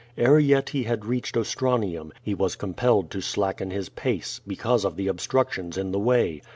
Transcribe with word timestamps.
Ere 0.17 0.39
yet 0.39 0.69
he 0.69 0.85
had 0.85 1.05
reached 1.05 1.35
Ostranium, 1.37 2.11
he 2.23 2.33
was 2.33 2.55
compell 2.55 3.03
ed 3.03 3.11
to 3.11 3.21
slacken 3.21 3.69
hie 3.69 3.83
pace, 3.95 4.41
because 4.47 4.83
of 4.83 4.95
the 4.95 5.07
obstructions 5.07 5.77
in 5.77 5.91
the 5.91 5.99
way. 5.99 6.41